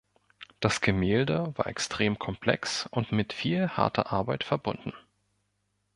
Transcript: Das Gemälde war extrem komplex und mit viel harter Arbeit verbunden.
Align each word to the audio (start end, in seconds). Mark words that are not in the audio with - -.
Das 0.59 0.81
Gemälde 0.81 1.53
war 1.57 1.67
extrem 1.67 2.17
komplex 2.17 2.87
und 2.87 3.11
mit 3.11 3.33
viel 3.33 3.69
harter 3.69 4.11
Arbeit 4.11 4.43
verbunden. 4.43 4.93